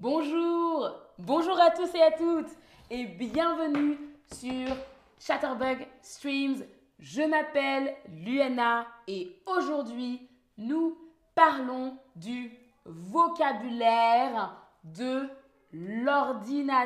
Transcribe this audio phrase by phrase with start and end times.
[0.00, 2.48] Bonjour, bonjour à tous et à toutes
[2.88, 3.98] et bienvenue
[4.32, 4.74] sur
[5.18, 6.64] Chatterbug Streams.
[6.98, 10.26] Je m'appelle Luana et aujourd'hui
[10.56, 10.96] nous
[11.34, 12.50] parlons du
[12.86, 15.28] vocabulaire de
[15.74, 16.78] l'ordinateur.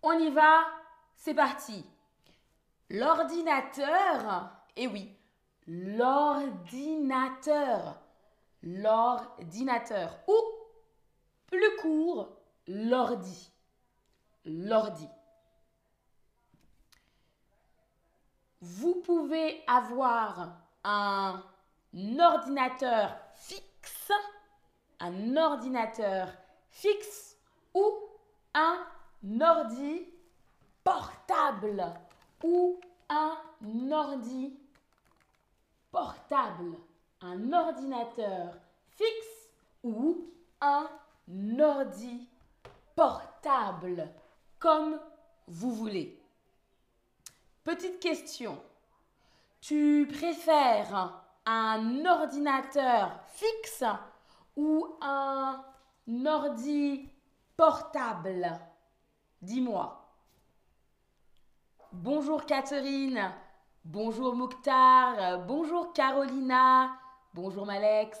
[0.00, 0.60] On y va,
[1.16, 1.84] c'est parti.
[2.88, 5.10] L'ordinateur, eh oui,
[5.66, 6.62] l'ordinateur,
[8.62, 10.51] l'ordinateur, ou
[11.52, 12.30] plus court,
[12.66, 13.52] l'ordi,
[14.46, 15.06] l'ordi.
[18.62, 21.42] Vous pouvez avoir un
[22.18, 24.12] ordinateur fixe,
[24.98, 26.28] un ordinateur
[26.70, 27.36] fixe
[27.74, 27.98] ou
[28.54, 28.86] un
[29.42, 30.08] ordi
[30.82, 31.84] portable
[32.42, 33.36] ou un
[33.90, 34.58] ordi
[35.90, 36.78] portable,
[37.20, 38.56] un ordinateur
[38.88, 39.50] fixe
[39.82, 40.88] ou un
[41.60, 42.28] ordi
[42.94, 44.08] portable,
[44.58, 44.98] comme
[45.46, 46.20] vous voulez.
[47.64, 48.60] Petite question.
[49.60, 53.84] Tu préfères un ordinateur fixe
[54.56, 55.62] ou un
[56.26, 57.08] ordi
[57.56, 58.58] portable
[59.40, 59.98] Dis-moi.
[61.92, 63.32] Bonjour Catherine,
[63.84, 66.90] bonjour Mouktar, bonjour Carolina,
[67.34, 68.18] bonjour Malex,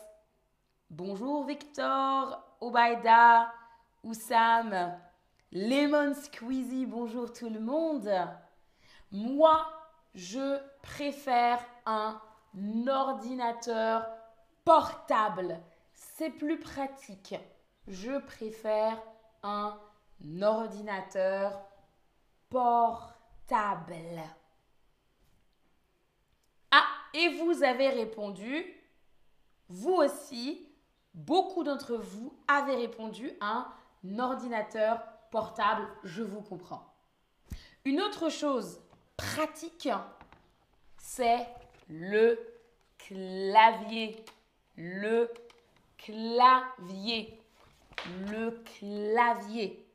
[0.90, 3.52] bonjour Victor, Obaida,
[4.04, 4.96] Oussam,
[5.50, 8.08] Lemon Squeezy, bonjour tout le monde.
[9.10, 9.66] Moi,
[10.14, 12.22] je préfère un
[12.86, 14.06] ordinateur
[14.64, 15.60] portable.
[15.92, 17.34] C'est plus pratique.
[17.88, 18.96] Je préfère
[19.42, 19.76] un
[20.40, 21.68] ordinateur
[22.48, 23.96] portable.
[26.70, 28.64] Ah, et vous avez répondu,
[29.68, 30.71] vous aussi,
[31.14, 33.66] beaucoup d'entre vous avez répondu un
[34.18, 36.92] ordinateur portable, je vous comprends.
[37.84, 38.80] Une autre chose
[39.16, 39.88] pratique,
[40.98, 41.46] c'est
[41.88, 42.38] le
[42.98, 44.24] clavier.
[44.76, 45.30] Le
[45.98, 47.40] clavier.
[48.28, 49.86] Le clavier.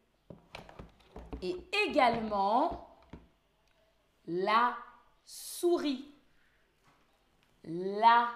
[1.41, 1.55] Et
[1.87, 2.89] également
[4.27, 4.75] la
[5.25, 6.05] souris.
[7.63, 8.29] La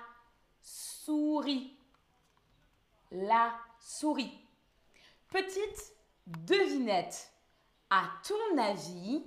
[0.61, 1.75] souris.
[3.11, 4.39] La souris.
[5.29, 5.93] Petite
[6.25, 7.31] devinette.
[7.89, 9.21] À ton avis,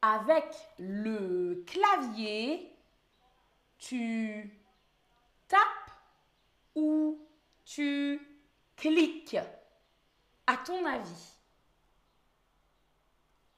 [0.00, 0.44] avec
[0.78, 2.72] le clavier,
[3.78, 4.56] tu
[5.48, 5.90] tapes
[6.76, 7.18] ou
[7.64, 8.20] tu
[8.76, 9.36] cliques?
[10.46, 11.34] À ton avis,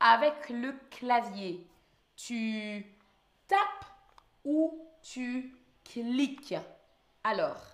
[0.01, 1.67] avec le clavier,
[2.17, 2.85] tu
[3.47, 3.87] tapes
[4.45, 6.55] ou tu cliques?
[7.25, 7.72] Alors,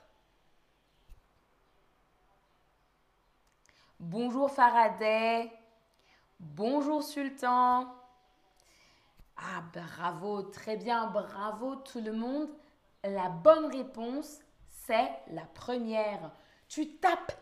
[4.00, 5.50] bonjour Faraday,
[6.41, 7.86] bonjour Sultan.
[9.36, 12.48] Ah, bravo, très bien, bravo tout le monde.
[13.04, 16.32] La bonne réponse, c'est la première.
[16.69, 17.32] Tu tapes.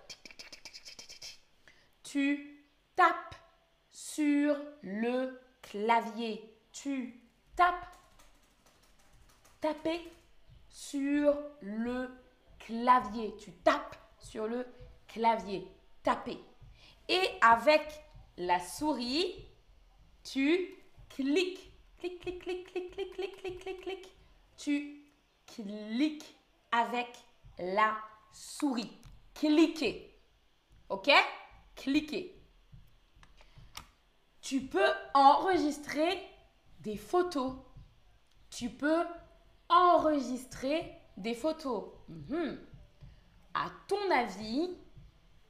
[2.02, 3.34] Tu tapes
[3.90, 7.18] sur le clavier tu
[7.56, 7.96] tapes,
[9.62, 10.12] taper
[10.68, 12.10] sur le
[12.58, 13.34] clavier.
[13.38, 14.66] Tu tapes sur le
[15.08, 15.66] clavier.
[16.06, 16.38] Taper.
[17.08, 17.82] Et avec
[18.36, 19.44] la souris,
[20.22, 20.72] tu
[21.08, 21.72] cliques.
[21.98, 24.08] Clic, clic, clic, clic, clic, clic, clic, clic.
[24.56, 25.02] Tu
[25.46, 26.36] cliques
[26.70, 27.08] avec
[27.58, 27.96] la
[28.32, 28.92] souris.
[29.34, 30.16] Cliquer.
[30.90, 31.10] OK?
[31.74, 32.40] Cliquer.
[34.40, 36.22] Tu peux enregistrer
[36.78, 37.54] des photos.
[38.48, 39.04] Tu peux
[39.68, 41.86] enregistrer des photos.
[42.08, 42.60] Mhm.
[43.54, 44.76] À ton avis,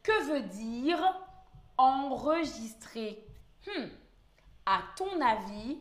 [0.07, 1.03] que veut dire
[1.77, 3.27] enregistrer?
[3.67, 3.89] Hmm.
[4.65, 5.81] À ton avis,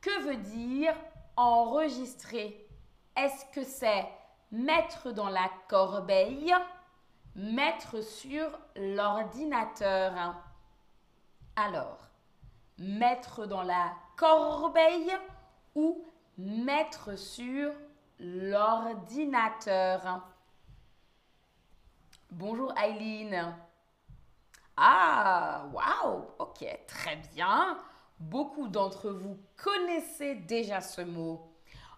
[0.00, 0.94] que veut dire
[1.36, 2.64] enregistrer?
[3.16, 4.06] Est-ce que c'est
[4.52, 6.54] mettre dans la corbeille,
[7.34, 10.36] mettre sur l'ordinateur?
[11.56, 12.06] Alors,
[12.78, 15.12] mettre dans la corbeille
[15.74, 16.04] ou
[16.38, 17.72] mettre sur
[18.20, 20.22] l'ordinateur?
[22.38, 23.56] Bonjour Eileen.
[24.76, 27.78] Ah, waouh, ok, très bien.
[28.20, 31.50] Beaucoup d'entre vous connaissez déjà ce mot.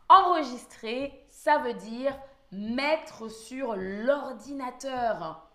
[0.08, 2.16] Enregistrer, ça veut dire
[2.52, 5.50] mettre sur l'ordinateur.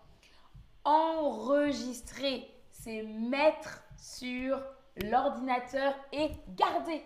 [0.84, 4.62] Enregistrer, c'est mettre sur
[5.02, 7.02] l'ordinateur et garder.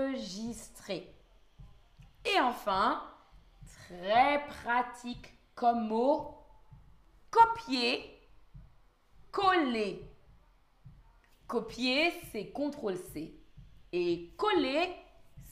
[2.28, 3.02] Et enfin,
[3.66, 6.34] très pratique comme mot.
[7.30, 8.28] Copier,
[9.30, 10.10] coller.
[11.46, 13.34] Copier, c'est CTRL-C.
[13.92, 14.94] Et coller,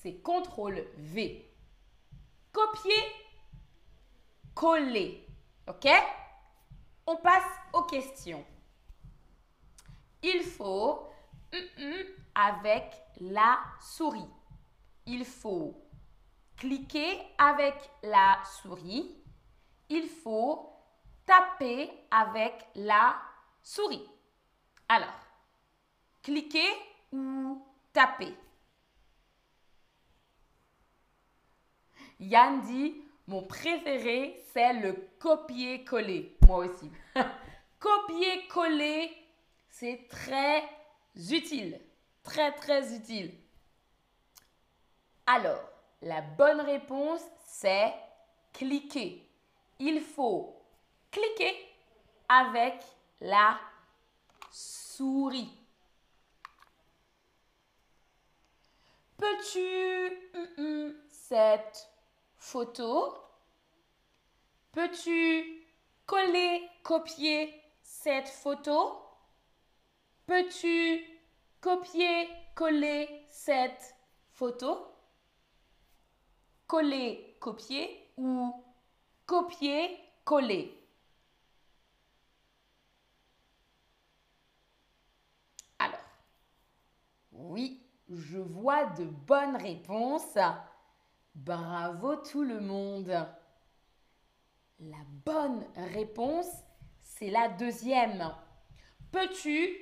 [0.03, 1.51] c'est CTRL-V.
[2.53, 3.03] Copier,
[4.55, 5.27] coller.
[5.67, 5.89] OK?
[7.07, 8.45] On passe aux questions.
[10.23, 11.09] Il faut
[12.35, 14.29] avec la souris.
[15.07, 15.86] Il faut
[16.57, 19.17] cliquer avec la souris.
[19.89, 20.73] Il faut
[21.25, 23.17] taper avec la
[23.63, 24.07] souris.
[24.89, 25.21] Alors,
[26.23, 26.69] cliquer
[27.13, 28.35] ou taper
[32.19, 36.39] Yann dit, mon préféré, c'est le copier-coller.
[36.47, 36.91] Moi aussi.
[37.79, 39.11] copier-coller,
[39.69, 40.63] c'est très
[41.31, 41.81] utile.
[42.23, 43.35] Très, très utile.
[45.27, 45.61] Alors,
[46.03, 47.95] la bonne réponse, c'est
[48.53, 49.29] cliquer.
[49.79, 50.63] Il faut
[51.11, 51.55] cliquer
[52.29, 52.83] avec
[53.21, 53.59] la
[54.51, 55.53] souris.
[59.17, 61.89] Peux-tu cette
[62.37, 63.15] photo?
[64.73, 65.67] Peux-tu
[66.05, 69.03] coller, copier cette photo?
[70.27, 71.03] Peux-tu
[71.61, 73.95] copier, coller cette
[74.33, 74.96] photo?
[76.67, 78.53] Coller, copier ou
[79.25, 80.77] copier, coller
[85.79, 85.99] Alors,
[87.33, 90.39] oui, je vois de bonnes réponses.
[91.35, 93.15] Bravo tout le monde.
[94.81, 95.65] La bonne
[95.95, 96.51] réponse,
[96.99, 98.35] c'est la deuxième.
[99.13, 99.77] Peux-tu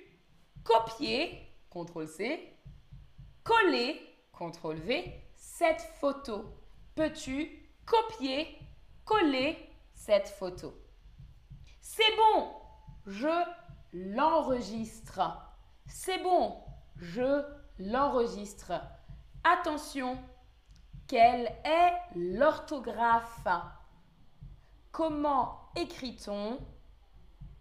[0.63, 2.53] copier, CTRL-C,
[3.43, 4.01] coller,
[4.33, 6.64] CTRL-V, cette photo?
[6.95, 7.51] Peux-tu
[7.85, 8.57] copier,
[9.05, 9.59] coller
[9.95, 10.73] cette photo?
[11.81, 12.53] C'est bon,
[13.07, 13.45] je
[13.93, 15.21] l'enregistre.
[15.87, 16.57] C'est bon,
[16.97, 17.43] je
[17.81, 18.73] l'enregistre.
[19.43, 20.17] Attention,
[21.09, 23.49] quelle est l'orthographe?
[24.93, 26.59] Comment écrit-on?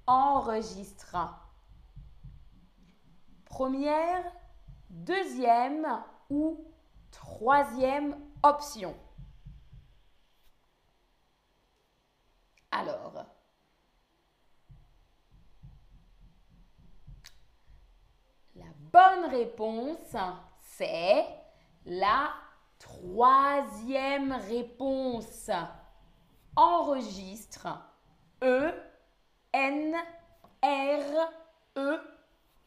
[0.05, 1.15] Enregistre
[3.45, 4.31] Première,
[4.91, 5.87] deuxième
[6.29, 6.63] ou
[7.09, 8.95] troisième option.
[12.75, 13.23] Alors,
[18.55, 20.15] la bonne réponse,
[20.59, 21.23] c'est
[21.85, 22.33] la
[22.79, 25.51] troisième réponse.
[26.55, 27.67] Enregistre.
[28.41, 28.71] E,
[29.53, 29.95] N,
[30.63, 31.31] R,
[31.77, 31.99] E,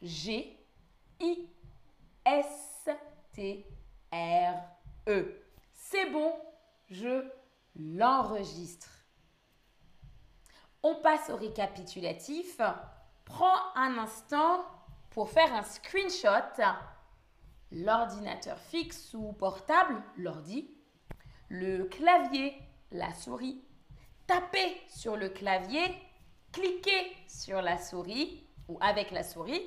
[0.01, 0.57] G,
[1.19, 1.49] I,
[2.25, 2.89] S,
[3.33, 3.65] T,
[4.13, 4.55] R,
[5.09, 5.41] E.
[5.73, 6.33] C'est bon,
[6.89, 7.29] je
[7.75, 8.96] l'enregistre.
[10.83, 12.59] On passe au récapitulatif.
[13.25, 14.65] Prends un instant
[15.09, 16.63] pour faire un screenshot.
[17.71, 20.69] L'ordinateur fixe ou portable, l'ordi.
[21.49, 22.55] Le clavier,
[22.91, 23.61] la souris.
[24.27, 25.83] Tapez sur le clavier.
[26.51, 29.61] Cliquez sur la souris ou avec la souris.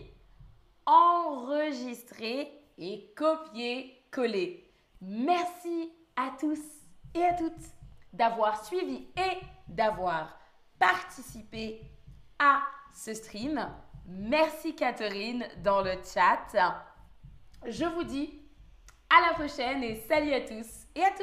[0.87, 4.73] Enregistrer et copier-coller.
[5.03, 6.61] Merci à tous
[7.15, 7.75] et à toutes
[8.13, 9.39] d'avoir suivi et
[9.69, 10.40] d'avoir
[10.81, 11.83] participé
[12.41, 13.65] à ce stream.
[14.07, 16.57] Merci Catherine dans le chat.
[17.67, 18.43] Je vous dis
[19.11, 21.19] à la prochaine et salut à tous et à toutes.